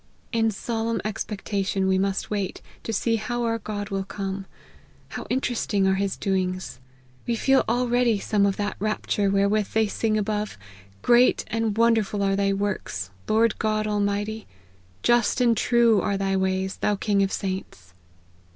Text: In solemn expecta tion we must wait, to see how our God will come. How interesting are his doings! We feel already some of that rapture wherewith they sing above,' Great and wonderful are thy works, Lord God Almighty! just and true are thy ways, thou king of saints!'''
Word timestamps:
In 0.31 0.49
solemn 0.49 0.99
expecta 1.05 1.63
tion 1.63 1.85
we 1.87 1.99
must 1.99 2.31
wait, 2.31 2.63
to 2.81 2.91
see 2.91 3.17
how 3.17 3.43
our 3.43 3.59
God 3.59 3.91
will 3.91 4.03
come. 4.03 4.47
How 5.09 5.27
interesting 5.29 5.85
are 5.87 5.93
his 5.93 6.17
doings! 6.17 6.79
We 7.27 7.35
feel 7.35 7.63
already 7.69 8.17
some 8.17 8.47
of 8.47 8.57
that 8.57 8.77
rapture 8.79 9.29
wherewith 9.29 9.73
they 9.73 9.85
sing 9.85 10.17
above,' 10.17 10.57
Great 11.03 11.43
and 11.49 11.77
wonderful 11.77 12.23
are 12.23 12.35
thy 12.35 12.51
works, 12.51 13.11
Lord 13.29 13.59
God 13.59 13.85
Almighty! 13.85 14.47
just 15.03 15.39
and 15.39 15.55
true 15.55 16.01
are 16.01 16.17
thy 16.17 16.35
ways, 16.35 16.77
thou 16.77 16.95
king 16.95 17.21
of 17.21 17.31
saints!''' 17.31 17.93